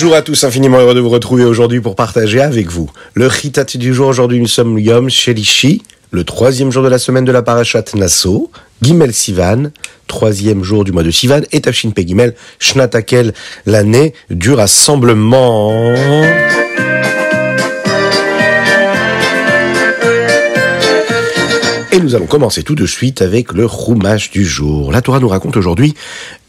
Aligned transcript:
Bonjour 0.00 0.14
à 0.14 0.22
tous, 0.22 0.44
infiniment 0.44 0.78
heureux 0.78 0.94
de 0.94 1.00
vous 1.00 1.08
retrouver 1.08 1.42
aujourd'hui 1.42 1.80
pour 1.80 1.96
partager 1.96 2.40
avec 2.40 2.68
vous 2.68 2.88
le 3.14 3.28
chitat 3.28 3.64
du 3.64 3.92
jour. 3.92 4.06
Aujourd'hui, 4.06 4.38
nous 4.38 4.46
sommes 4.46 4.78
Yom 4.78 5.10
Shelishi, 5.10 5.82
le 6.12 6.22
troisième 6.22 6.70
jour 6.70 6.84
de 6.84 6.88
la 6.88 6.98
semaine 6.98 7.24
de 7.24 7.32
la 7.32 7.42
parashat 7.42 7.82
Nassau, 7.94 8.48
Gimel 8.80 9.12
Sivan, 9.12 9.72
troisième 10.06 10.62
jour 10.62 10.84
du 10.84 10.92
mois 10.92 11.02
de 11.02 11.10
Sivan, 11.10 11.40
et 11.50 11.62
Tafshin 11.62 11.90
Pegimel, 11.90 12.36
Shnatakel, 12.60 13.34
l'année 13.66 14.14
du 14.30 14.52
rassemblement. 14.52 15.72
Et 21.90 21.98
nous 21.98 22.14
allons 22.14 22.26
commencer 22.26 22.62
tout 22.62 22.76
de 22.76 22.86
suite 22.86 23.20
avec 23.20 23.52
le 23.52 23.66
roumage 23.66 24.30
du 24.30 24.44
jour. 24.44 24.92
La 24.92 25.02
Torah 25.02 25.18
nous 25.18 25.26
raconte 25.26 25.56
aujourd'hui 25.56 25.96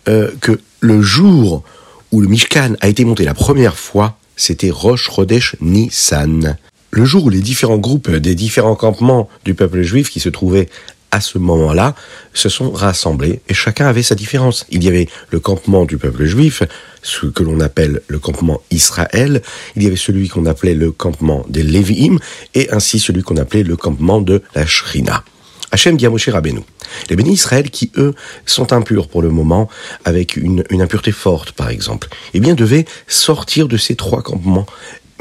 euh, 0.08 0.30
que 0.40 0.60
le 0.82 1.02
jour 1.02 1.64
où 2.12 2.22
le 2.22 2.28
Mishkan 2.28 2.76
a 2.82 2.88
été 2.88 3.06
monté 3.06 3.24
la 3.24 3.34
première 3.34 3.78
fois, 3.78 4.18
c'était 4.36 4.72
Rosh 4.72 5.10
Chodesh 5.10 5.56
Nissan. 5.62 6.58
Le 6.92 7.06
jour 7.06 7.26
où 7.26 7.30
les 7.30 7.42
différents 7.42 7.78
groupes 7.78 8.10
des 8.10 8.36
différents 8.36 8.76
campements 8.76 9.30
du 9.46 9.54
peuple 9.54 9.82
juif 9.84 10.10
qui 10.10 10.20
se 10.20 10.30
trouvaient 10.30 10.70
à 11.12 11.22
ce 11.22 11.38
moment-là 11.38 11.96
se 12.34 12.50
sont 12.50 12.72
rassemblés 12.72 13.42
et 13.48 13.54
chacun 13.54 13.88
avait 13.88 14.04
sa 14.04 14.16
différence. 14.16 14.66
Il 14.70 14.84
y 14.84 14.88
avait 14.88 15.08
le 15.32 15.40
campement 15.40 15.86
du 15.86 15.98
peuple 15.98 16.26
juif, 16.26 16.64
ce 17.02 17.26
que 17.28 17.44
l'on 17.44 17.60
appelle 17.60 18.02
le 18.08 18.20
campement 18.20 18.62
Israël, 18.72 19.42
il 19.76 19.84
y 19.84 19.88
avait 19.88 19.96
celui 19.96 20.30
qu'on 20.30 20.46
appelait 20.46 20.76
le 20.76 20.92
campement 20.92 21.46
des 21.50 21.64
Lévi'im 21.64 22.18
et 22.56 22.72
ainsi 22.72 23.00
celui 23.00 23.24
qu'on 23.24 23.38
appelait 23.38 23.64
le 23.64 23.76
campement 23.76 24.22
de 24.22 24.42
la 24.56 24.66
Shrina. 24.66 25.24
Hachem 25.72 25.98
dit 25.98 26.06
à 26.06 26.10
Moshe 26.10 26.30
Rabbeinu, 26.30 26.62
les 27.10 27.16
bénis 27.16 27.34
Israël 27.34 27.70
qui, 27.70 27.92
eux, 27.98 28.16
sont 28.46 28.74
impurs 28.74 29.08
pour 29.08 29.22
le 29.22 29.30
moment, 29.30 29.70
avec 30.06 30.36
une, 30.36 30.64
impureté 30.72 31.12
forte, 31.12 31.52
par 31.52 31.70
exemple, 31.70 32.08
eh 32.34 32.40
bien, 32.40 32.56
devaient 32.56 32.86
sortir 33.08 33.68
de 33.68 33.78
ces 33.78 33.96
trois 33.96 34.22
campements 34.22 34.66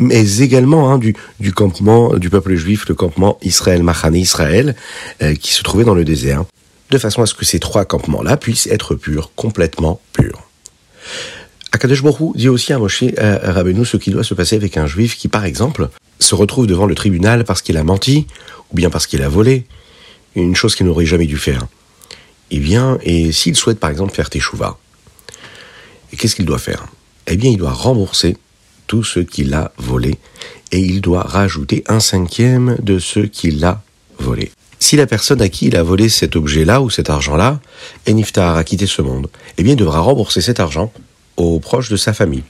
mais 0.00 0.38
également 0.38 0.92
hein, 0.92 0.98
du, 0.98 1.16
du 1.40 1.52
campement 1.52 2.14
du 2.14 2.30
peuple 2.30 2.54
juif, 2.54 2.84
le 2.88 2.94
campement 2.94 3.36
Israël, 3.42 3.82
Machane 3.82 4.14
Israël, 4.14 4.76
euh, 5.22 5.34
qui 5.34 5.52
se 5.52 5.64
trouvait 5.64 5.82
dans 5.82 5.94
le 5.94 6.04
désert, 6.04 6.44
de 6.90 6.98
façon 6.98 7.20
à 7.20 7.26
ce 7.26 7.34
que 7.34 7.44
ces 7.44 7.58
trois 7.58 7.84
campements-là 7.84 8.36
puissent 8.36 8.68
être 8.68 8.94
purs, 8.94 9.32
complètement 9.34 10.00
purs. 10.12 10.48
Akadosh 11.72 12.02
Borou 12.02 12.32
dit 12.36 12.48
aussi 12.48 12.72
à 12.72 12.78
Moshe 12.78 13.02
euh, 13.18 13.38
Rabbeinu 13.42 13.84
ce 13.84 13.96
qui 13.96 14.10
doit 14.10 14.24
se 14.24 14.34
passer 14.34 14.54
avec 14.54 14.76
un 14.76 14.86
juif 14.86 15.16
qui, 15.16 15.26
par 15.26 15.44
exemple, 15.44 15.88
se 16.20 16.34
retrouve 16.34 16.66
devant 16.66 16.86
le 16.86 16.94
tribunal 16.94 17.44
parce 17.44 17.60
qu'il 17.60 17.76
a 17.76 17.84
menti, 17.84 18.26
ou 18.72 18.76
bien 18.76 18.90
parce 18.90 19.06
qu'il 19.06 19.22
a 19.22 19.28
volé, 19.28 19.66
une 20.34 20.56
chose 20.56 20.74
qu'il 20.74 20.86
n'aurait 20.86 21.06
jamais 21.06 21.26
dû 21.26 21.36
faire. 21.36 21.66
Eh 22.50 22.58
bien, 22.58 22.98
et 23.02 23.32
s'il 23.32 23.56
souhaite 23.56 23.78
par 23.80 23.90
exemple 23.90 24.14
faire 24.14 24.30
teshuva, 24.30 24.78
qu'est-ce 26.16 26.36
qu'il 26.36 26.46
doit 26.46 26.58
faire? 26.58 26.86
Eh 27.26 27.36
bien, 27.36 27.50
il 27.50 27.58
doit 27.58 27.72
rembourser 27.72 28.36
tout 28.86 29.04
ce 29.04 29.20
qu'il 29.20 29.52
a 29.54 29.72
volé 29.76 30.18
et 30.72 30.80
il 30.80 31.00
doit 31.00 31.22
rajouter 31.22 31.84
un 31.88 32.00
cinquième 32.00 32.76
de 32.80 32.98
ce 32.98 33.20
qu'il 33.20 33.62
a 33.64 33.82
volé. 34.18 34.50
Si 34.80 34.96
la 34.96 35.06
personne 35.06 35.42
à 35.42 35.48
qui 35.48 35.66
il 35.66 35.76
a 35.76 35.82
volé 35.82 36.08
cet 36.08 36.36
objet-là 36.36 36.80
ou 36.80 36.88
cet 36.88 37.10
argent-là 37.10 37.60
est 38.06 38.12
niftar, 38.12 38.56
a 38.56 38.64
quitté 38.64 38.86
ce 38.86 39.02
monde, 39.02 39.28
eh 39.58 39.62
bien, 39.62 39.72
il 39.72 39.76
devra 39.76 40.00
rembourser 40.00 40.40
cet 40.40 40.60
argent 40.60 40.92
aux 41.36 41.58
proches 41.58 41.90
de 41.90 41.96
sa 41.96 42.12
famille. 42.12 42.44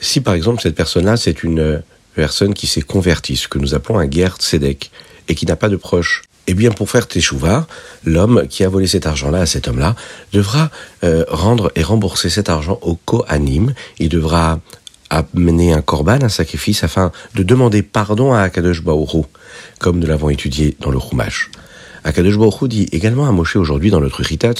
Si 0.00 0.20
par 0.20 0.34
exemple 0.34 0.62
cette 0.62 0.74
personne-là, 0.74 1.16
c'est 1.16 1.42
une 1.42 1.82
personne 2.14 2.54
qui 2.54 2.66
s'est 2.66 2.82
convertie, 2.82 3.36
ce 3.36 3.48
que 3.48 3.58
nous 3.58 3.74
appelons 3.74 3.98
un 3.98 4.06
guerre 4.06 4.36
Tzedek, 4.36 4.90
et 5.28 5.34
qui 5.34 5.46
n'a 5.46 5.56
pas 5.56 5.68
de 5.68 5.76
proches 5.76 6.22
eh 6.46 6.54
bien, 6.54 6.70
pour 6.70 6.88
faire 6.90 7.08
teshuva, 7.08 7.66
l'homme 8.04 8.46
qui 8.48 8.64
a 8.64 8.68
volé 8.68 8.86
cet 8.86 9.06
argent-là 9.06 9.40
à 9.40 9.46
cet 9.46 9.68
homme-là 9.68 9.96
devra 10.32 10.70
euh, 11.04 11.24
rendre 11.28 11.72
et 11.74 11.82
rembourser 11.82 12.30
cet 12.30 12.48
argent 12.48 12.78
au 12.82 12.94
Kohanim. 12.94 13.74
Il 13.98 14.08
devra 14.08 14.60
amener 15.10 15.72
un 15.72 15.82
korban, 15.82 16.18
un 16.22 16.28
sacrifice, 16.28 16.84
afin 16.84 17.12
de 17.34 17.42
demander 17.42 17.82
pardon 17.82 18.32
à 18.32 18.40
Akadosh 18.40 18.82
Baoru, 18.82 19.22
comme 19.78 19.98
nous 19.98 20.06
l'avons 20.06 20.30
étudié 20.30 20.76
dans 20.80 20.90
le 20.90 20.98
Chumash. 21.00 21.50
Akadosh 22.04 22.38
dit 22.68 22.88
également 22.92 23.26
à 23.26 23.32
Moshe 23.32 23.56
aujourd'hui 23.56 23.90
dans 23.90 24.00
notre 24.00 24.22
Ritat 24.22 24.54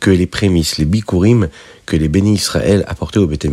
que 0.00 0.10
les 0.10 0.26
prémices, 0.26 0.78
les 0.78 0.84
bikurim 0.84 1.48
que 1.86 1.96
les 1.96 2.08
bénis 2.08 2.34
Israël 2.34 2.84
apportaient 2.88 3.18
au 3.18 3.26
Beth 3.26 3.46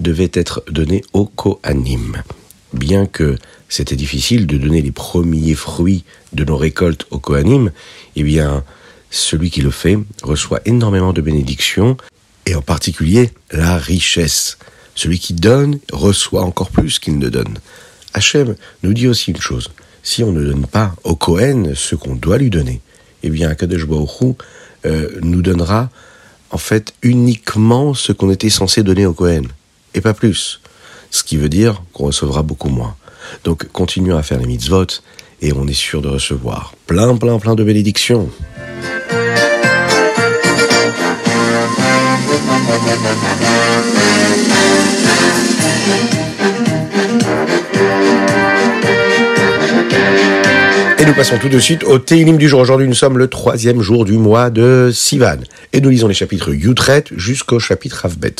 devaient 0.00 0.30
être 0.32 0.62
donnés 0.70 1.02
au 1.12 1.26
Kohanim. 1.26 2.22
Bien 2.72 3.06
que 3.06 3.36
c'était 3.68 3.96
difficile 3.96 4.46
de 4.46 4.58
donner 4.58 4.82
les 4.82 4.92
premiers 4.92 5.54
fruits 5.54 6.04
de 6.32 6.44
nos 6.44 6.56
récoltes 6.56 7.06
au 7.10 7.18
Kohanim, 7.18 7.70
eh 8.16 8.22
bien, 8.22 8.64
celui 9.10 9.50
qui 9.50 9.62
le 9.62 9.70
fait 9.70 9.98
reçoit 10.22 10.60
énormément 10.66 11.12
de 11.12 11.20
bénédictions, 11.20 11.96
et 12.46 12.54
en 12.54 12.62
particulier 12.62 13.30
la 13.52 13.76
richesse. 13.78 14.58
Celui 14.94 15.18
qui 15.18 15.34
donne 15.34 15.78
reçoit 15.92 16.42
encore 16.42 16.70
plus 16.70 16.98
qu'il 16.98 17.18
ne 17.18 17.28
donne. 17.28 17.58
Hachem 18.14 18.56
nous 18.82 18.94
dit 18.94 19.06
aussi 19.06 19.30
une 19.30 19.40
chose. 19.40 19.70
Si 20.02 20.24
on 20.24 20.32
ne 20.32 20.42
donne 20.42 20.66
pas 20.66 20.94
au 21.04 21.14
Kohen 21.14 21.74
ce 21.74 21.94
qu'on 21.94 22.14
doit 22.14 22.38
lui 22.38 22.50
donner, 22.50 22.80
eh 23.22 23.30
bien, 23.30 23.54
Kadosh 23.54 23.86
Baruch 23.86 24.36
euh, 24.86 25.18
nous 25.22 25.42
donnera 25.42 25.90
en 26.50 26.58
fait 26.58 26.94
uniquement 27.02 27.94
ce 27.94 28.12
qu'on 28.12 28.30
était 28.30 28.50
censé 28.50 28.82
donner 28.82 29.06
au 29.06 29.12
Kohen, 29.12 29.46
et 29.94 30.00
pas 30.00 30.14
plus. 30.14 30.60
Ce 31.10 31.22
qui 31.24 31.36
veut 31.36 31.48
dire 31.48 31.82
qu'on 31.92 32.06
recevra 32.06 32.42
beaucoup 32.42 32.68
moins. 32.68 32.94
Donc 33.44 33.68
continuons 33.72 34.16
à 34.16 34.22
faire 34.22 34.38
les 34.38 34.46
mitzvot 34.46 34.86
et 35.40 35.52
on 35.52 35.66
est 35.66 35.72
sûr 35.72 36.02
de 36.02 36.08
recevoir 36.08 36.74
plein, 36.86 37.16
plein, 37.16 37.38
plein 37.38 37.54
de 37.54 37.64
bénédictions. 37.64 38.30
Nous 51.08 51.14
passons 51.14 51.38
tout 51.38 51.48
de 51.48 51.58
suite 51.58 51.84
au 51.84 51.98
Teilim 51.98 52.36
du 52.36 52.50
jour. 52.50 52.60
Aujourd'hui, 52.60 52.86
nous 52.86 52.92
sommes 52.92 53.16
le 53.16 53.28
troisième 53.28 53.80
jour 53.80 54.04
du 54.04 54.18
mois 54.18 54.50
de 54.50 54.90
Sivan. 54.92 55.38
Et 55.72 55.80
nous 55.80 55.88
lisons 55.88 56.06
les 56.06 56.12
chapitres 56.12 56.52
Yutret 56.52 57.04
jusqu'au 57.16 57.58
chapitre 57.58 58.04
Avbet. 58.04 58.34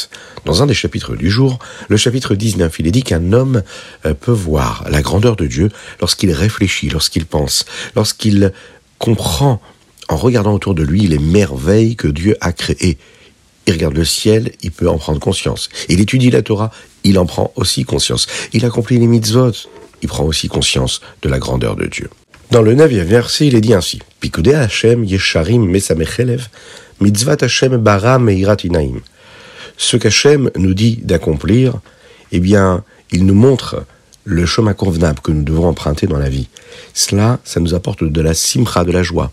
Dans 0.44 0.62
un 0.62 0.66
des 0.66 0.74
chapitres 0.74 1.16
du 1.16 1.30
jour, 1.30 1.58
le 1.88 1.96
chapitre 1.96 2.34
19, 2.34 2.78
il 2.78 2.86
est 2.86 2.90
dit 2.90 3.02
qu'un 3.02 3.32
homme 3.32 3.62
euh, 4.04 4.12
peut 4.12 4.32
voir 4.32 4.84
la 4.90 5.00
grandeur 5.00 5.36
de 5.36 5.46
Dieu 5.46 5.70
lorsqu'il 5.98 6.30
réfléchit, 6.30 6.90
lorsqu'il 6.90 7.24
pense, 7.24 7.64
lorsqu'il 7.96 8.52
comprend 8.98 9.62
en 10.10 10.16
regardant 10.16 10.52
autour 10.52 10.74
de 10.74 10.82
lui 10.82 11.06
les 11.06 11.18
merveilles 11.18 11.96
que 11.96 12.08
Dieu 12.08 12.36
a 12.42 12.52
créées. 12.52 12.98
Il 13.66 13.72
regarde 13.72 13.96
le 13.96 14.04
ciel, 14.04 14.52
il 14.60 14.72
peut 14.72 14.90
en 14.90 14.98
prendre 14.98 15.20
conscience. 15.20 15.70
Il 15.88 16.00
étudie 16.00 16.30
la 16.30 16.42
Torah, 16.42 16.70
il 17.02 17.18
en 17.18 17.24
prend 17.24 17.50
aussi 17.56 17.84
conscience. 17.84 18.26
Il 18.52 18.66
accomplit 18.66 18.98
les 18.98 19.06
mitzvot, 19.06 19.52
il 20.02 20.08
prend 20.08 20.24
aussi 20.24 20.48
conscience 20.48 21.00
de 21.22 21.30
la 21.30 21.38
grandeur 21.38 21.74
de 21.74 21.86
Dieu. 21.86 22.10
Dans 22.50 22.62
le 22.62 22.74
neuvième 22.74 23.06
verset, 23.06 23.48
il 23.48 23.56
est 23.56 23.60
dit 23.60 23.74
ainsi 23.74 23.98
Pikudei 24.20 24.54
Hashem 24.54 25.04
yesharim 25.04 25.68
mesamechelev, 25.68 26.48
mitzvat 26.98 27.42
Hashem 27.42 27.76
bara 27.76 28.18
meirat 28.18 28.64
inaim. 28.64 29.02
Ce 29.76 29.98
qu'Hachem 29.98 30.50
nous 30.56 30.72
dit 30.72 30.98
d'accomplir, 31.02 31.74
eh 32.32 32.40
bien, 32.40 32.84
il 33.12 33.26
nous 33.26 33.34
montre 33.34 33.84
le 34.24 34.46
chemin 34.46 34.72
convenable 34.72 35.20
que 35.20 35.30
nous 35.30 35.42
devons 35.42 35.68
emprunter 35.68 36.06
dans 36.06 36.18
la 36.18 36.30
vie. 36.30 36.48
Cela, 36.94 37.38
ça 37.44 37.60
nous 37.60 37.74
apporte 37.74 38.02
de 38.02 38.20
la 38.22 38.32
simcha, 38.32 38.82
de 38.82 38.92
la 38.92 39.02
joie. 39.02 39.30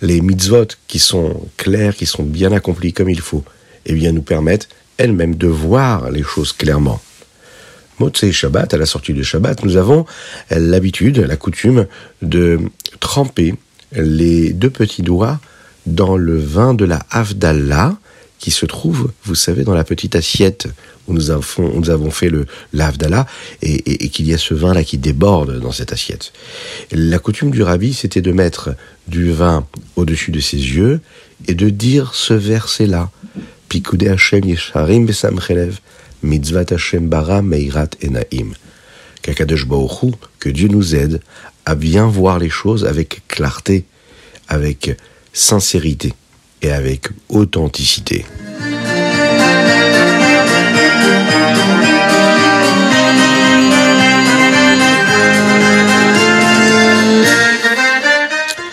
Les 0.00 0.22
mitzvot 0.22 0.66
qui 0.88 0.98
sont 0.98 1.42
clairs, 1.58 1.94
qui 1.94 2.06
sont 2.06 2.22
bien 2.22 2.52
accomplis 2.52 2.94
comme 2.94 3.10
il 3.10 3.20
faut, 3.20 3.44
eh 3.84 3.92
bien, 3.92 4.12
nous 4.12 4.22
permettent 4.22 4.68
elles-mêmes 4.96 5.34
de 5.34 5.46
voir 5.46 6.10
les 6.10 6.22
choses 6.22 6.54
clairement. 6.54 7.02
Motsei 8.00 8.32
Shabbat, 8.32 8.74
à 8.74 8.78
la 8.78 8.86
sortie 8.86 9.12
de 9.12 9.22
Shabbat, 9.22 9.62
nous 9.62 9.76
avons 9.76 10.06
l'habitude, 10.50 11.18
la 11.18 11.36
coutume 11.36 11.86
de 12.22 12.58
tremper 12.98 13.54
les 13.92 14.52
deux 14.52 14.70
petits 14.70 15.02
doigts 15.02 15.38
dans 15.86 16.16
le 16.16 16.38
vin 16.38 16.74
de 16.74 16.84
la 16.84 17.00
Havdalah, 17.10 17.96
qui 18.38 18.50
se 18.50 18.64
trouve, 18.64 19.12
vous 19.24 19.34
savez, 19.34 19.64
dans 19.64 19.74
la 19.74 19.84
petite 19.84 20.16
assiette 20.16 20.66
où 21.06 21.12
nous 21.12 21.30
avons, 21.30 22.10
fait 22.10 22.30
le 22.30 22.46
l'Havdalah, 22.72 23.26
et, 23.62 24.08
qu'il 24.08 24.26
y 24.26 24.32
a 24.32 24.38
ce 24.38 24.54
vin-là 24.54 24.82
qui 24.82 24.96
déborde 24.96 25.60
dans 25.60 25.72
cette 25.72 25.92
assiette. 25.92 26.32
La 26.92 27.18
coutume 27.18 27.50
du 27.50 27.62
rabbi, 27.62 27.92
c'était 27.92 28.22
de 28.22 28.32
mettre 28.32 28.70
du 29.08 29.30
vin 29.30 29.66
au-dessus 29.96 30.30
de 30.30 30.40
ses 30.40 30.56
yeux 30.56 31.00
et 31.48 31.54
de 31.54 31.68
dire 31.68 32.14
ce 32.14 32.32
verset-là. 32.32 33.10
Pikude 33.68 34.04
Hashem 34.04 34.44
Yesharim 34.44 35.06
Besam 35.06 35.38
Mitzvat 36.22 36.72
Hashem 36.72 37.08
bara 37.08 37.42
meirat 37.42 37.90
enaim. 38.02 38.52
Qu'Akadosh 39.22 39.66
que 40.38 40.48
Dieu 40.48 40.68
nous 40.68 40.94
aide 40.94 41.20
à 41.66 41.74
bien 41.74 42.06
voir 42.06 42.38
les 42.38 42.48
choses 42.48 42.84
avec 42.84 43.22
clarté, 43.28 43.84
avec 44.48 44.96
sincérité 45.32 46.12
et 46.62 46.70
avec 46.70 47.08
authenticité. 47.28 48.24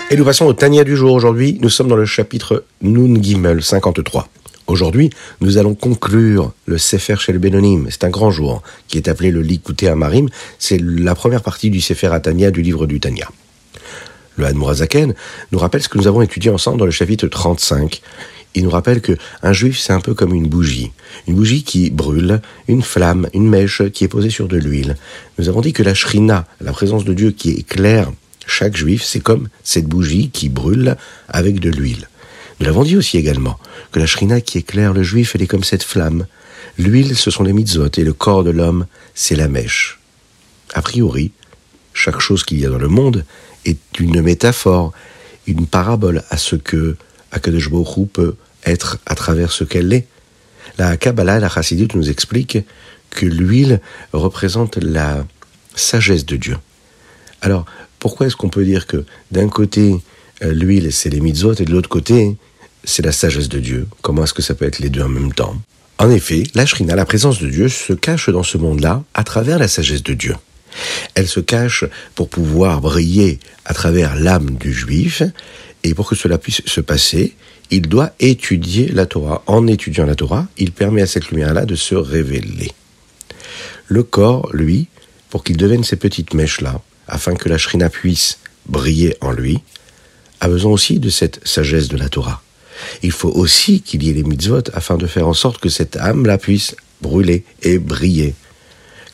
Et 0.10 0.16
nous 0.16 0.24
passons 0.24 0.46
au 0.46 0.54
Tania 0.54 0.86
du 0.86 0.96
jour 0.96 1.12
aujourd'hui. 1.12 1.58
Nous 1.62 1.70
sommes 1.70 1.90
dans 1.90 1.98
le 1.98 2.06
chapitre 2.06 2.64
Nun 2.82 3.22
Gimel 3.22 3.62
53. 3.62 4.30
Aujourd'hui, 4.68 5.12
nous 5.40 5.58
allons 5.58 5.76
conclure 5.76 6.52
le 6.66 6.78
Sefer 6.78 7.16
Shel 7.18 7.38
Benonim. 7.38 7.88
C'est 7.90 8.04
un 8.04 8.10
grand 8.10 8.32
jour 8.32 8.62
qui 8.90 8.98
est 8.98 9.08
appelé 9.08 9.32
le 9.32 9.42
Likouté 9.42 9.88
Amarim. 9.88 10.28
C'est 10.60 10.78
la 10.82 11.16
première 11.16 11.42
partie 11.42 11.70
du 11.70 11.80
Sefer 11.80 12.08
Atania 12.08 12.52
du 12.52 12.62
livre 12.62 12.86
du 12.86 13.00
Tanya. 13.00 13.30
Le 14.36 14.46
Hadmourazaken 14.46 15.14
nous 15.54 15.60
rappelle 15.60 15.82
ce 15.82 15.88
que 15.88 15.98
nous 15.98 16.08
avons 16.08 16.22
étudié 16.22 16.52
ensemble 16.52 16.80
dans 16.80 16.86
le 16.86 16.92
chapitre 16.92 17.28
35. 17.28 18.02
Il 18.56 18.66
nous 18.66 18.70
rappelle 18.70 19.00
que 19.00 19.14
un 19.42 19.54
juif, 19.54 19.80
c'est 19.80 19.94
un 19.94 20.02
peu 20.02 20.14
comme 20.14 20.34
une 20.34 20.48
bougie. 20.48 20.92
Une 21.28 21.36
bougie 21.36 21.64
qui 21.64 21.90
brûle, 21.90 22.42
une 22.68 22.82
flamme, 22.82 23.30
une 23.34 23.48
mèche 23.48 23.84
qui 23.94 24.04
est 24.04 24.10
posée 24.10 24.30
sur 24.30 24.50
de 24.50 24.58
l'huile. 24.58 24.98
Nous 25.40 25.48
avons 25.48 25.62
dit 25.62 25.72
que 25.72 25.84
la 25.84 25.94
shrina, 25.94 26.46
la 26.60 26.74
présence 26.74 27.06
de 27.06 27.14
Dieu 27.14 27.32
qui 27.32 27.52
éclaire 27.52 28.12
chaque 28.46 28.76
juif, 28.76 29.04
c'est 29.04 29.22
comme 29.22 29.48
cette 29.64 29.86
bougie 29.86 30.30
qui 30.30 30.50
brûle 30.50 30.98
avec 31.30 31.62
de 31.62 31.70
l'huile. 31.70 32.10
Nous 32.60 32.66
l'avons 32.66 32.84
dit 32.84 32.98
aussi 32.98 33.18
également, 33.18 33.60
que 33.92 34.00
la 34.00 34.06
shrina 34.06 34.42
qui 34.42 34.60
éclaire 34.60 34.94
le 34.94 35.04
juif, 35.04 35.34
elle 35.36 35.44
est 35.44 35.48
comme 35.48 35.64
cette 35.64 35.84
flamme. 35.84 36.26
L'huile, 36.78 37.16
ce 37.16 37.32
sont 37.32 37.44
les 37.44 37.54
mitzvot, 37.54 37.90
et 37.98 38.04
le 38.04 38.14
corps 38.14 38.44
de 38.44 38.50
l'homme, 38.50 38.88
c'est 39.14 39.36
la 39.36 39.48
mèche. 39.48 40.00
A 40.74 40.82
priori, 40.82 41.32
chaque 41.94 42.20
chose 42.20 42.44
qu'il 42.44 42.60
y 42.60 42.66
a 42.66 42.70
dans 42.70 42.78
le 42.78 42.88
monde 42.88 43.26
est 43.66 44.00
une 44.00 44.22
métaphore, 44.22 44.94
une 45.46 45.66
parabole 45.66 46.24
à 46.30 46.38
ce 46.38 46.56
que 46.56 46.96
Akadosh 47.32 47.70
peut 48.14 48.36
être 48.66 49.00
à 49.06 49.16
travers 49.16 49.52
ce 49.52 49.64
qu'elle 49.64 49.92
est. 49.94 50.08
La 50.78 50.98
Kabbalah, 50.98 51.40
la 51.40 51.50
Chassidut 51.50 51.88
nous 51.96 52.10
explique 52.10 52.60
que 53.10 53.26
l'huile 53.26 53.82
représente 54.14 54.78
la 54.78 55.26
sagesse 55.76 56.26
de 56.26 56.36
Dieu. 56.36 56.58
Alors, 57.42 57.66
pourquoi 58.00 58.28
est-ce 58.28 58.36
qu'on 58.36 58.50
peut 58.50 58.66
dire 58.66 58.88
que 58.88 59.06
d'un 59.32 59.48
côté, 59.48 59.96
euh, 60.44 60.54
l'huile, 60.54 60.92
c'est 60.92 61.10
les 61.10 61.20
mitzvot, 61.20 61.54
et 61.54 61.66
de 61.66 61.72
l'autre 61.72 61.90
côté, 61.90 62.38
c'est 62.88 63.06
la 63.06 63.12
sagesse 63.12 63.50
de 63.50 63.60
Dieu. 63.60 63.88
Comment 64.02 64.24
est-ce 64.24 64.34
que 64.34 64.42
ça 64.42 64.56
peut 64.56 64.66
être 64.66 64.80
les 64.80 64.90
deux 64.90 65.02
en 65.04 65.10
même 65.10 65.34
temps? 65.34 65.56
En 66.00 66.10
effet, 66.10 66.44
la 66.56 66.66
shrina, 66.66 66.96
la 66.96 67.06
présence 67.06 67.40
de 67.40 67.50
Dieu, 67.50 67.70
se 67.70 67.94
cache 67.94 68.30
dans 68.30 68.44
ce 68.44 68.58
monde-là 68.58 69.04
à 69.14 69.24
travers 69.24 69.60
la 69.60 69.68
sagesse 69.68 70.04
de 70.04 70.14
Dieu. 70.14 70.36
Elle 71.14 71.28
se 71.28 71.40
cache 71.40 71.84
pour 72.16 72.30
pouvoir 72.30 72.82
briller 72.82 73.40
à 73.66 73.74
travers 73.74 74.16
l'âme 74.16 74.52
du 74.52 74.74
juif, 74.74 75.22
et 75.84 75.94
pour 75.94 76.08
que 76.08 76.16
cela 76.16 76.38
puisse 76.38 76.62
se 76.66 76.82
passer, 76.82 77.36
il 77.72 77.82
doit 77.82 78.12
étudier 78.20 78.88
la 78.88 79.06
Torah. 79.06 79.44
En 79.48 79.68
étudiant 79.68 80.06
la 80.06 80.16
Torah, 80.16 80.48
il 80.58 80.72
permet 80.72 81.02
à 81.02 81.08
cette 81.08 81.30
lumière-là 81.30 81.66
de 81.66 81.76
se 81.76 81.96
révéler. 81.96 82.72
Le 83.88 84.04
corps, 84.04 84.50
lui, 84.54 84.88
pour 85.30 85.44
qu'il 85.44 85.58
devienne 85.58 85.84
ces 85.84 85.98
petites 85.98 86.34
mèches-là, 86.34 86.82
afin 87.08 87.36
que 87.36 87.50
la 87.50 87.58
shrina 87.58 87.90
puisse 87.90 88.40
briller 88.66 89.18
en 89.20 89.32
lui, 89.32 89.60
a 90.40 90.48
besoin 90.48 90.72
aussi 90.72 91.00
de 91.00 91.10
cette 91.10 91.46
sagesse 91.46 91.90
de 91.90 91.98
la 91.98 92.10
Torah. 92.10 92.42
Il 93.04 93.12
faut 93.12 93.32
aussi 93.32 93.82
qu'il 93.82 94.04
y 94.04 94.10
ait 94.10 94.14
les 94.14 94.24
mitzvot 94.24 94.64
afin 94.74 94.98
de 94.98 95.08
faire 95.08 95.28
en 95.28 95.34
sorte 95.34 95.60
que 95.60 95.70
cette 95.70 95.98
âme-là 95.98 96.38
puisse 96.38 96.76
brûler 97.02 97.44
et 97.64 97.78
briller. 97.78 98.34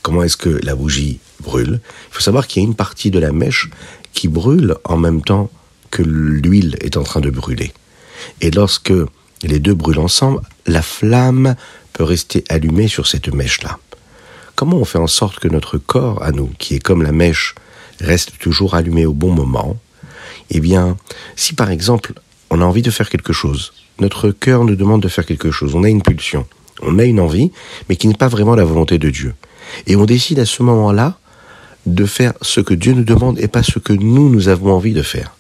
Comment 0.02 0.24
est-ce 0.24 0.38
que 0.38 0.60
la 0.64 0.76
bougie 0.76 1.20
brûle? 1.40 1.80
Il 2.10 2.14
faut 2.14 2.22
savoir 2.22 2.48
qu'il 2.48 2.62
y 2.62 2.66
a 2.66 2.68
une 2.68 2.76
partie 2.76 3.12
de 3.12 3.20
la 3.20 3.32
mèche 3.32 3.70
qui 4.14 4.28
brûle 4.28 4.76
en 4.84 4.98
même 4.98 5.22
temps 5.22 5.50
que 5.92 6.04
l'huile 6.04 6.78
est 6.82 6.98
en 6.98 7.04
train 7.04 7.22
de 7.22 7.30
brûler. 7.30 7.72
Et 8.42 8.52
lorsque 8.52 8.94
les 9.44 9.60
deux 9.60 9.74
brûlent 9.74 10.00
ensemble, 10.00 10.42
la 10.66 10.82
flamme 10.82 11.56
peut 11.94 12.04
rester 12.04 12.44
allumée 12.50 12.88
sur 12.88 13.08
cette 13.08 13.34
mèche-là. 13.34 13.78
Comment 14.56 14.78
on 14.78 14.86
fait 14.86 15.00
en 15.00 15.08
sorte 15.08 15.40
que 15.40 15.48
notre 15.48 15.78
corps, 15.78 16.24
à 16.24 16.32
nous, 16.32 16.52
qui 16.58 16.76
est 16.76 16.80
comme 16.80 17.04
la 17.04 17.12
mèche, 17.12 17.56
reste 18.00 18.38
toujours 18.40 18.76
allumé 18.76 19.06
au 19.06 19.14
bon 19.14 19.32
moment? 19.32 19.78
Eh 20.50 20.60
bien, 20.60 20.98
si 21.36 21.54
par 21.54 21.70
exemple 21.72 22.14
on 22.54 22.62
a 22.62 22.66
envie 22.66 22.84
de 22.84 22.92
faire 22.92 23.10
quelque 23.10 23.34
chose. 23.34 23.74
Notre 24.00 24.30
cœur 24.30 24.64
nous 24.64 24.76
demande 24.76 25.02
de 25.02 25.08
faire 25.08 25.26
quelque 25.26 25.50
chose. 25.50 25.74
On 25.74 25.84
a 25.84 25.90
une 25.90 26.04
pulsion, 26.04 26.46
on 26.84 27.00
a 27.00 27.04
une 27.04 27.20
envie, 27.20 27.52
mais 27.90 27.96
qui 27.96 28.08
n'est 28.08 28.14
pas 28.14 28.28
vraiment 28.28 28.56
la 28.56 28.64
volonté 28.64 29.00
de 29.00 29.10
Dieu. 29.10 29.34
Et 29.88 29.96
on 29.96 30.06
décide 30.06 30.38
à 30.38 30.46
ce 30.46 30.62
moment-là 30.62 31.18
de 31.88 32.06
faire 32.06 32.34
ce 32.44 32.62
que 32.62 32.76
Dieu 32.76 32.94
nous 32.94 33.04
demande 33.04 33.40
et 33.40 33.48
pas 33.48 33.64
ce 33.64 33.80
que 33.80 33.92
nous, 33.92 34.30
nous 34.30 34.50
avons 34.50 34.72
envie 34.72 34.94
de 34.94 35.02
faire. 35.02 35.36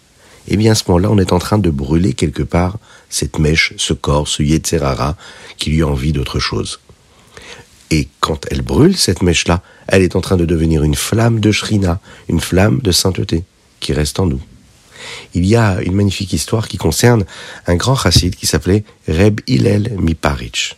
Eh 0.48 0.58
bien, 0.58 0.72
à 0.72 0.76
ce 0.76 0.86
moment-là, 0.88 1.12
on 1.12 1.20
est 1.20 1.34
en 1.34 1.40
train 1.40 1.60
de 1.60 1.70
brûler 1.70 2.14
quelque 2.14 2.42
part 2.42 2.80
cette 3.10 3.38
mèche, 3.38 3.74
ce 3.78 3.94
corps, 3.94 4.28
ce 4.28 4.42
Yetzerara, 4.42 5.16
qui 5.58 5.70
lui 5.70 5.84
a 5.84 5.88
envie 5.88 6.14
d'autre 6.14 6.40
chose. 6.40 6.80
Et 7.92 8.08
quand 8.22 8.48
elle 8.50 8.64
brûle, 8.64 8.98
cette 8.98 9.22
mèche-là, 9.22 9.62
elle 9.88 10.02
est 10.02 10.16
en 10.16 10.22
train 10.22 10.36
de 10.36 10.46
devenir 10.46 10.82
une 10.82 10.96
flamme 10.96 11.40
de 11.40 11.52
Shrina, 11.52 12.00
une 12.28 12.42
flamme 12.42 12.80
de 12.80 12.92
sainteté, 12.92 13.44
qui 13.80 13.94
reste 13.94 14.20
en 14.20 14.26
nous 14.26 14.42
il 15.34 15.46
y 15.46 15.56
a 15.56 15.82
une 15.82 15.94
magnifique 15.94 16.34
histoire 16.34 16.68
qui 16.68 16.78
concerne 16.78 17.26
un 17.68 17.76
grand 17.76 17.96
chassid 17.96 18.36
qui 18.36 18.46
s'appelait 18.46 18.84
Reb 19.08 19.42
Hillel 19.48 19.96
Miparich. 20.00 20.78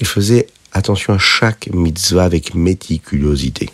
Il 0.00 0.06
faisait 0.06 0.46
attention 0.72 1.14
à 1.14 1.18
chaque 1.18 1.68
mitzvah 1.72 2.24
avec 2.24 2.54
méticulosité. 2.54 3.70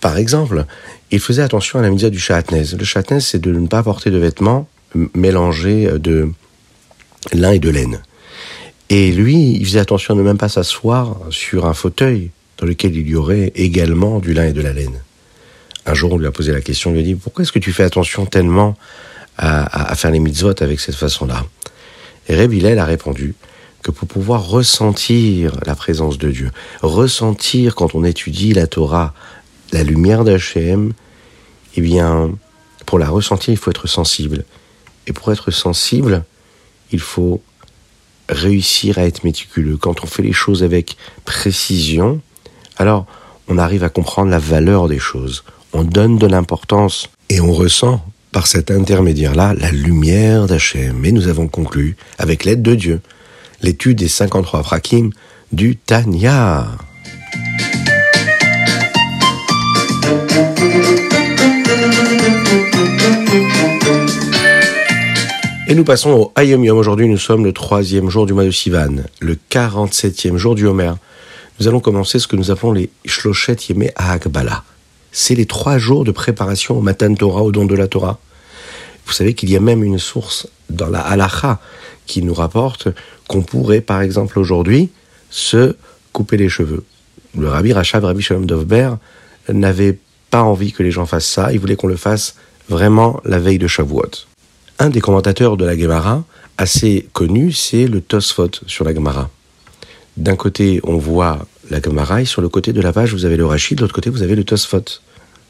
Par 0.00 0.18
exemple, 0.18 0.66
il 1.10 1.20
faisait 1.20 1.42
attention 1.42 1.78
à 1.78 1.82
la 1.82 1.90
mitzvah 1.90 2.10
du 2.10 2.18
chatnez. 2.18 2.64
Le 2.78 2.84
chatnez, 2.84 3.20
c'est 3.20 3.40
de 3.40 3.52
ne 3.52 3.66
pas 3.66 3.82
porter 3.82 4.10
de 4.10 4.18
vêtements 4.18 4.68
mélangés 5.14 5.90
de 5.98 6.30
lin 7.32 7.52
et 7.52 7.58
de 7.58 7.70
laine. 7.70 8.02
Et 8.88 9.10
lui, 9.10 9.56
il 9.56 9.66
faisait 9.66 9.80
attention 9.80 10.14
à 10.14 10.16
ne 10.16 10.22
même 10.22 10.38
pas 10.38 10.48
s'asseoir 10.48 11.16
sur 11.30 11.66
un 11.66 11.74
fauteuil 11.74 12.30
dans 12.58 12.66
lequel 12.66 12.96
il 12.96 13.08
y 13.08 13.16
aurait 13.16 13.52
également 13.54 14.20
du 14.20 14.32
lin 14.32 14.46
et 14.46 14.52
de 14.52 14.62
la 14.62 14.72
laine. 14.72 15.02
Un 15.86 15.94
jour, 15.94 16.12
on 16.12 16.18
lui 16.18 16.26
a 16.26 16.32
posé 16.32 16.52
la 16.52 16.60
question, 16.60 16.90
on 16.90 16.94
lui 16.94 17.00
a 17.00 17.04
dit, 17.04 17.14
pourquoi 17.14 17.42
est-ce 17.42 17.52
que 17.52 17.60
tu 17.60 17.72
fais 17.72 17.84
attention 17.84 18.26
tellement 18.26 18.76
à, 19.38 19.94
faire 19.94 20.10
les 20.10 20.18
mitzvot 20.18 20.60
avec 20.60 20.80
cette 20.80 20.96
façon-là? 20.96 21.44
Et 22.28 22.34
a 22.34 22.84
répondu 22.84 23.34
que 23.82 23.92
pour 23.92 24.08
pouvoir 24.08 24.48
ressentir 24.48 25.52
la 25.64 25.76
présence 25.76 26.18
de 26.18 26.28
Dieu, 26.32 26.50
ressentir 26.82 27.76
quand 27.76 27.94
on 27.94 28.02
étudie 28.02 28.52
la 28.52 28.66
Torah, 28.66 29.14
la 29.72 29.84
lumière 29.84 30.24
d'Hachem, 30.24 30.92
eh 31.76 31.80
bien, 31.80 32.32
pour 32.84 32.98
la 32.98 33.08
ressentir, 33.08 33.54
il 33.54 33.56
faut 33.56 33.70
être 33.70 33.86
sensible. 33.86 34.44
Et 35.06 35.12
pour 35.12 35.30
être 35.30 35.52
sensible, 35.52 36.24
il 36.90 36.98
faut 36.98 37.40
réussir 38.28 38.98
à 38.98 39.02
être 39.02 39.22
méticuleux. 39.22 39.76
Quand 39.76 40.02
on 40.02 40.06
fait 40.08 40.22
les 40.22 40.32
choses 40.32 40.64
avec 40.64 40.96
précision, 41.24 42.20
alors 42.76 43.06
on 43.46 43.56
arrive 43.56 43.84
à 43.84 43.88
comprendre 43.88 44.32
la 44.32 44.40
valeur 44.40 44.88
des 44.88 44.98
choses 44.98 45.44
on 45.76 45.84
donne 45.84 46.16
de 46.16 46.26
l'importance 46.26 47.10
et 47.28 47.38
on 47.42 47.52
ressent 47.52 48.00
par 48.32 48.46
cet 48.46 48.70
intermédiaire-là 48.70 49.52
la 49.58 49.70
lumière 49.70 50.46
d'Hachem. 50.46 51.04
Et 51.04 51.12
nous 51.12 51.28
avons 51.28 51.48
conclu, 51.48 51.96
avec 52.16 52.44
l'aide 52.44 52.62
de 52.62 52.74
Dieu, 52.74 53.00
l'étude 53.60 53.98
des 53.98 54.08
53 54.08 54.62
frakim 54.62 55.10
du 55.52 55.76
Tanya. 55.76 56.66
Et 65.68 65.74
nous 65.74 65.84
passons 65.84 66.10
au 66.10 66.32
Hayom 66.36 66.64
Yom. 66.64 66.78
Aujourd'hui, 66.78 67.08
nous 67.08 67.18
sommes 67.18 67.44
le 67.44 67.52
troisième 67.52 68.08
jour 68.08 68.24
du 68.24 68.32
mois 68.32 68.44
de 68.44 68.50
Sivan, 68.50 69.02
le 69.20 69.36
47e 69.50 70.36
jour 70.36 70.54
du 70.54 70.66
Homer. 70.66 70.92
Nous 71.60 71.68
allons 71.68 71.80
commencer 71.80 72.18
ce 72.18 72.26
que 72.26 72.36
nous 72.36 72.50
appelons 72.50 72.72
les 72.72 72.88
Shloshet 73.04 73.56
Yemé 73.68 73.90
Akbala 73.96 74.62
c'est 75.16 75.34
les 75.34 75.46
trois 75.46 75.78
jours 75.78 76.04
de 76.04 76.10
préparation 76.10 76.76
au 76.76 76.82
Matan 76.82 77.14
Torah, 77.14 77.42
au 77.42 77.50
don 77.50 77.64
de 77.64 77.74
la 77.74 77.88
Torah. 77.88 78.18
Vous 79.06 79.14
savez 79.14 79.32
qu'il 79.32 79.48
y 79.48 79.56
a 79.56 79.60
même 79.60 79.82
une 79.82 79.98
source 79.98 80.46
dans 80.68 80.90
la 80.90 81.00
halacha 81.00 81.58
qui 82.04 82.20
nous 82.20 82.34
rapporte 82.34 82.88
qu'on 83.26 83.40
pourrait, 83.40 83.80
par 83.80 84.02
exemple, 84.02 84.38
aujourd'hui, 84.38 84.90
se 85.30 85.74
couper 86.12 86.36
les 86.36 86.50
cheveux. 86.50 86.84
Le 87.36 87.48
rabbi 87.48 87.72
Rachav, 87.72 88.04
Rabbi 88.04 88.20
Shalom 88.20 88.44
Dovber, 88.44 88.90
n'avait 89.50 89.98
pas 90.30 90.42
envie 90.42 90.72
que 90.72 90.82
les 90.82 90.90
gens 90.90 91.06
fassent 91.06 91.24
ça, 91.24 91.50
il 91.50 91.60
voulait 91.60 91.76
qu'on 91.76 91.86
le 91.86 91.96
fasse 91.96 92.36
vraiment 92.68 93.18
la 93.24 93.38
veille 93.38 93.58
de 93.58 93.66
Shavuot. 93.66 94.26
Un 94.78 94.90
des 94.90 95.00
commentateurs 95.00 95.56
de 95.56 95.64
la 95.64 95.78
Gemara, 95.78 96.24
assez 96.58 97.08
connu, 97.14 97.52
c'est 97.52 97.86
le 97.86 98.02
Tosfot 98.02 98.50
sur 98.66 98.84
la 98.84 98.92
Gemara. 98.92 99.30
D'un 100.18 100.36
côté, 100.36 100.78
on 100.84 100.98
voit 100.98 101.46
la 101.70 101.80
Gemara, 101.80 102.20
et 102.20 102.26
sur 102.26 102.42
le 102.42 102.50
côté 102.50 102.74
de 102.74 102.82
la 102.82 102.92
page, 102.92 103.14
vous 103.14 103.24
avez 103.24 103.38
le 103.38 103.46
Rachid, 103.46 103.78
de 103.78 103.82
l'autre 103.82 103.94
côté, 103.94 104.10
vous 104.10 104.22
avez 104.22 104.34
le 104.34 104.44
Tosfot. 104.44 104.84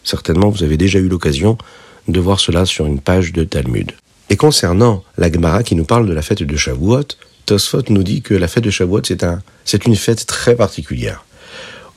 Certainement, 0.07 0.51
vous 0.51 0.63
avez 0.63 0.77
déjà 0.77 1.01
eu 1.01 1.09
l'occasion 1.09 1.59
de 2.07 2.21
voir 2.21 2.39
cela 2.39 2.65
sur 2.65 2.87
une 2.87 3.01
page 3.01 3.33
de 3.33 3.43
Talmud. 3.43 3.91
Et 4.31 4.37
concernant 4.37 5.03
la 5.19 5.33
Gemara 5.33 5.65
qui 5.65 5.75
nous 5.75 5.85
parle 5.85 6.07
de 6.07 6.13
la 6.13 6.23
fête 6.23 6.45
de 6.45 6.57
Shavuot, 6.57 7.09
Tosfot 7.45 7.83
nous 7.89 8.05
dit 8.05 8.23
que 8.23 8.33
la 8.33 8.47
fête 8.47 8.63
de 8.63 8.71
Shavuot, 8.71 9.01
c'est 9.03 9.25
un, 9.25 9.43
une 9.85 9.97
fête 9.97 10.25
très 10.25 10.55
particulière. 10.55 11.25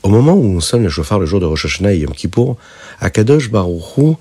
Au 0.01 0.09
moment 0.09 0.33
où 0.33 0.43
on 0.43 0.59
sonne 0.59 0.81
le 0.81 0.89
chauffard 0.89 1.19
le 1.19 1.27
jour 1.27 1.39
de 1.39 1.45
Rosh 1.45 1.65
Hashanah 1.65 1.93
et 1.93 1.99
Yom 1.99 2.15
Kippour, 2.15 2.57
Akadosh 2.99 3.51
Baruch 3.51 4.17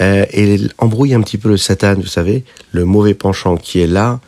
euh, 0.00 0.26
il 0.34 0.72
embrouille 0.78 1.14
un 1.14 1.20
petit 1.20 1.38
peu 1.38 1.48
le 1.48 1.56
Satan, 1.56 1.94
vous 1.94 2.06
savez, 2.06 2.42
le 2.72 2.84
mauvais 2.84 3.14
penchant 3.14 3.56
qui 3.56 3.78
est 3.78 3.86
là 3.86 4.18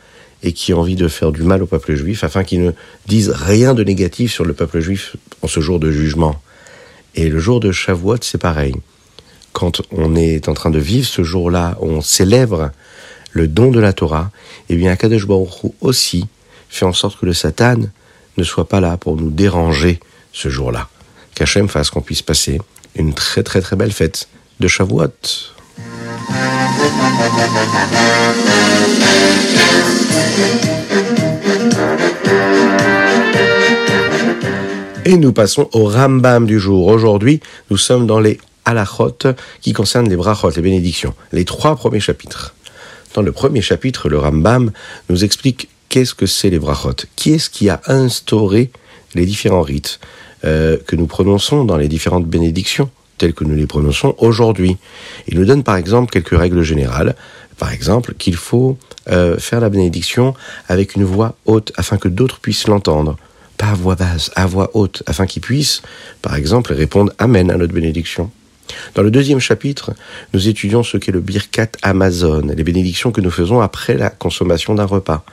et 0.45 0.53
qui 0.53 0.71
a 0.71 0.77
envie 0.77 0.95
de 0.95 1.09
faire 1.09 1.33
du 1.33 1.43
mal 1.43 1.65
au 1.65 1.67
peuple 1.67 1.97
juif 1.97 2.23
afin 2.23 2.45
qu'il 2.45 2.63
ne 2.63 2.71
dise 3.09 3.31
rien 3.31 3.75
de 3.75 3.83
négatif 3.83 4.33
sur 4.33 4.45
le 4.45 4.53
peuple 4.53 4.79
juif 4.79 5.17
en 5.43 5.49
ce 5.49 5.59
jour 5.59 5.81
de 5.81 5.91
jugement. 5.91 6.41
Et 7.17 7.29
le 7.29 7.41
jour 7.41 7.59
de 7.59 7.73
Shavuot, 7.73 8.19
c'est 8.21 8.39
pareil 8.39 8.77
quand 9.53 9.83
on 9.91 10.17
est 10.17 10.49
en 10.49 10.55
train 10.55 10.71
de 10.71 10.79
vivre 10.79 11.07
ce 11.07 11.23
jour-là, 11.23 11.77
on 11.81 12.01
célèbre 12.01 12.71
le 13.33 13.49
don 13.49 13.71
de 13.71 13.81
la 13.81 13.93
Torah, 13.93 14.31
eh 14.69 14.77
bien 14.77 14.93
Akadosh 14.93 15.27
Baruch 15.27 15.73
aussi 15.81 16.27
fait 16.69 16.85
en 16.85 16.93
sorte 16.93 17.19
que 17.19 17.27
le 17.27 17.33
Satan 17.33 17.77
ne 18.37 18.45
soit 18.45 18.69
pas 18.69 18.81
là 18.81 18.97
pour 18.97 19.17
nous 19.17 19.31
déranger 19.31 20.01
ce 20.33 20.49
jour-là. 20.49 20.89
Qu'Hachem 21.35 21.69
fasse 21.69 21.91
qu'on 21.91 22.01
puisse 22.01 22.23
passer 22.23 22.61
une 22.97 23.15
très 23.15 23.43
très 23.43 23.61
très 23.61 23.77
belle 23.77 23.93
fête 23.93 24.29
de 24.61 24.69
Shavuot. 24.69 25.09
Et 35.05 35.17
nous 35.17 35.33
passons 35.33 35.69
au 35.73 35.87
Rambam 35.89 36.47
du 36.47 36.61
jour. 36.61 36.87
Aujourd'hui, 36.87 37.41
nous 37.71 37.77
sommes 37.77 38.07
dans 38.07 38.21
les 38.21 38.39
halachot 38.71 39.19
qui 39.61 39.73
concernent 39.73 40.09
les 40.09 40.17
brachot, 40.17 40.51
les 40.51 40.63
bénédictions, 40.63 41.15
les 41.33 41.45
trois 41.45 41.77
premiers 41.77 42.01
chapitres. 42.01 42.55
Dans 43.15 43.23
le 43.23 43.33
premier 43.33 43.61
chapitre, 43.61 44.09
le 44.09 44.19
Rambam 44.19 44.71
nous 45.09 45.25
explique 45.25 45.69
qu'est-ce 45.89 46.15
que 46.15 46.27
c'est 46.27 46.51
les 46.51 46.59
brachot, 46.59 46.95
qui 47.17 47.33
est-ce 47.33 47.51
qui 47.51 47.69
a 47.69 47.81
instauré 47.87 48.71
les 49.15 49.27
différents 49.27 49.63
rites 49.63 49.99
euh, 50.45 50.77
que 50.87 50.97
nous 50.97 51.07
prononçons 51.07 51.65
dans 51.65 51.77
les 51.77 51.89
différentes 51.89 52.27
bénédictions 52.27 52.89
telles 53.19 53.35
que 53.35 53.45
nous 53.45 53.57
les 53.57 53.67
prononçons 53.67 54.15
aujourd'hui? 54.19 54.77
Il 55.29 55.39
nous 55.39 55.45
donne 55.45 55.65
par 55.65 55.77
exemple 55.77 56.11
quelques 56.11 56.39
règles 56.39 56.63
générales. 56.63 57.17
Par 57.59 57.73
exemple, 57.73 58.15
qu'il 58.15 58.37
faut 58.37 58.79
euh, 59.11 59.37
faire 59.37 59.61
la 59.61 59.69
bénédiction 59.69 60.35
avec 60.69 60.95
une 60.95 61.05
voix 61.05 61.35
haute 61.45 61.73
afin 61.77 61.99
que 61.99 62.09
d'autres 62.09 62.41
puissent 62.41 62.69
l'entendre. 62.69 63.19
Pas 63.59 63.67
à 63.67 63.75
voix 63.75 63.97
basse, 63.97 64.31
à 64.35 64.47
voix 64.47 64.71
haute, 64.73 65.03
afin 65.07 65.27
qu'ils 65.27 65.43
puissent, 65.43 65.83
par 66.23 66.37
exemple, 66.37 66.73
répondre 66.73 67.13
Amen 67.19 67.51
à 67.51 67.59
notre 67.59 67.75
bénédiction. 67.75 68.31
Dans 68.95 69.03
le 69.03 69.11
deuxième 69.11 69.41
chapitre, 69.41 69.93
nous 70.35 70.49
étudions 70.49 70.83
ce 70.83 70.97
qu'est 70.97 71.13
le 71.13 71.21
Birkat 71.21 71.71
Amazon, 71.83 72.43
les 72.55 72.65
bénédictions 72.65 73.13
que 73.13 73.21
nous 73.21 73.31
faisons 73.31 73.61
après 73.61 73.95
la 73.95 74.11
consommation 74.11 74.75
d'un 74.75 74.85
repas. 74.85 75.25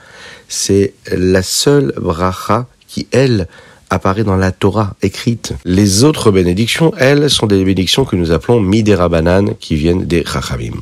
C'est 0.48 0.94
la 1.10 1.42
seule 1.42 1.92
bracha 1.96 2.66
qui, 2.86 3.06
elle, 3.12 3.48
apparaît 3.90 4.24
dans 4.24 4.36
la 4.36 4.52
Torah 4.52 4.94
écrite. 5.02 5.54
Les 5.64 6.04
autres 6.04 6.30
bénédictions, 6.30 6.92
elles, 6.98 7.30
sont 7.30 7.46
des 7.46 7.58
bénédictions 7.58 8.04
que 8.04 8.16
nous 8.16 8.32
appelons 8.32 8.60
Miderabanan, 8.60 9.54
qui 9.58 9.76
viennent 9.76 10.04
des 10.04 10.24
Chachamim. 10.24 10.80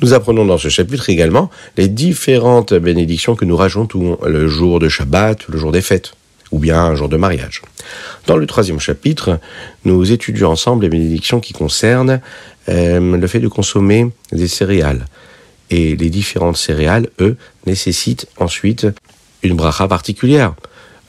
Nous 0.00 0.14
apprenons 0.14 0.44
dans 0.44 0.58
ce 0.58 0.68
chapitre 0.68 1.10
également 1.10 1.50
les 1.76 1.88
différentes 1.88 2.72
bénédictions 2.72 3.34
que 3.34 3.44
nous 3.44 3.56
rajoutons 3.56 4.18
le 4.24 4.46
jour 4.46 4.78
de 4.78 4.88
Shabbat, 4.88 5.48
le 5.48 5.58
jour 5.58 5.72
des 5.72 5.80
fêtes, 5.80 6.12
ou 6.52 6.58
bien 6.58 6.80
un 6.80 6.94
jour 6.94 7.08
de 7.08 7.16
mariage. 7.16 7.62
Dans 8.26 8.36
le 8.36 8.46
troisième 8.46 8.80
chapitre, 8.80 9.38
nous 9.84 10.12
étudions 10.12 10.50
ensemble 10.50 10.82
les 10.82 10.88
bénédictions 10.88 11.40
qui 11.40 11.52
concernent 11.52 12.20
euh, 12.68 13.16
le 13.16 13.26
fait 13.26 13.40
de 13.40 13.48
consommer 13.48 14.10
des 14.32 14.48
céréales. 14.48 15.06
Et 15.70 15.96
les 15.96 16.10
différentes 16.10 16.56
céréales, 16.56 17.08
eux, 17.20 17.36
nécessitent 17.66 18.26
ensuite 18.38 18.86
une 19.42 19.54
bracha 19.54 19.86
particulière. 19.86 20.54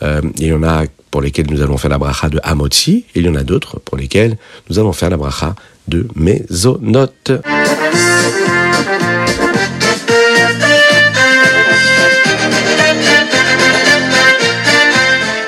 Euh, 0.01 0.21
il 0.37 0.47
y 0.47 0.53
en 0.53 0.63
a 0.63 0.83
pour 1.11 1.21
lesquels 1.21 1.47
nous 1.49 1.61
allons 1.61 1.77
faire 1.77 1.89
la 1.89 1.97
bracha 1.97 2.29
de 2.29 2.39
Hamotzi, 2.43 3.05
et 3.15 3.19
il 3.19 3.25
y 3.25 3.29
en 3.29 3.35
a 3.35 3.43
d'autres 3.43 3.79
pour 3.79 3.97
lesquels 3.97 4.37
nous 4.69 4.79
allons 4.79 4.93
faire 4.93 5.09
la 5.09 5.17
bracha 5.17 5.55
de 5.87 6.07
Mezonot. 6.15 7.07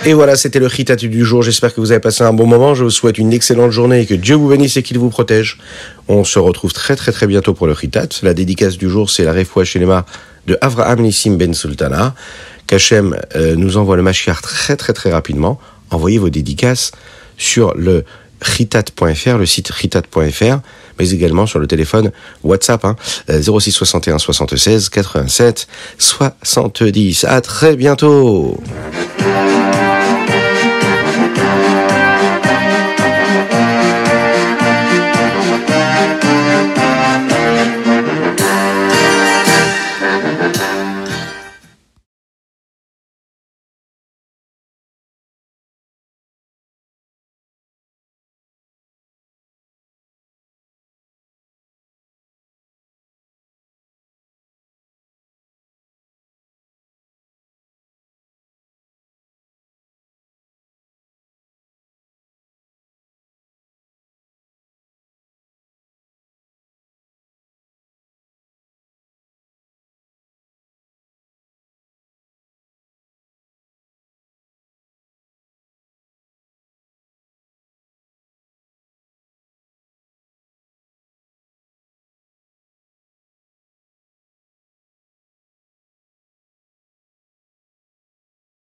Et 0.03 0.13
voilà, 0.13 0.35
c'était 0.35 0.57
le 0.57 0.65
Ritatu 0.65 1.09
du 1.09 1.23
jour. 1.23 1.43
J'espère 1.43 1.75
que 1.75 1.79
vous 1.79 1.91
avez 1.91 2.01
passé 2.01 2.23
un 2.23 2.33
bon 2.33 2.47
moment. 2.47 2.73
Je 2.73 2.83
vous 2.83 2.89
souhaite 2.89 3.19
une 3.19 3.31
excellente 3.33 3.69
journée 3.69 4.01
et 4.01 4.05
que 4.07 4.15
Dieu 4.15 4.33
vous 4.35 4.49
bénisse 4.49 4.75
et 4.77 4.81
qu'il 4.81 4.97
vous 4.97 5.09
protège. 5.09 5.59
On 6.07 6.23
se 6.23 6.39
retrouve 6.39 6.73
très 6.73 6.95
très 6.95 7.11
très 7.11 7.27
bientôt 7.27 7.53
pour 7.53 7.67
le 7.67 7.73
Ritat. 7.73 8.07
La 8.23 8.33
dédicace 8.33 8.79
du 8.79 8.89
jour, 8.89 9.11
c'est 9.11 9.23
la 9.23 9.31
Refoua 9.31 9.63
Shelema 9.63 10.07
de 10.47 10.57
Avraham 10.59 11.01
Nissim 11.01 11.37
Ben 11.37 11.53
Sultana 11.53 12.15
qu'Hachem 12.65 13.15
euh, 13.35 13.55
nous 13.55 13.77
envoie 13.77 13.95
le 13.95 14.01
Mashiach 14.01 14.41
très 14.41 14.75
très 14.75 14.93
très 14.93 15.11
rapidement. 15.11 15.59
Envoyez 15.91 16.17
vos 16.17 16.31
dédicaces 16.31 16.91
sur 17.37 17.75
le 17.75 18.03
ritat.fr, 18.41 19.37
le 19.37 19.45
site 19.45 19.69
ritat.fr, 19.69 20.59
mais 20.97 21.09
également 21.11 21.45
sur 21.45 21.59
le 21.59 21.67
téléphone 21.67 22.11
WhatsApp, 22.43 22.85
hein, 22.85 22.95
06 23.29 23.71
61 23.71 24.17
76 24.17 24.89
87 24.89 25.67
70. 25.99 27.25
À 27.25 27.41
très 27.41 27.75
bientôt! 27.75 28.59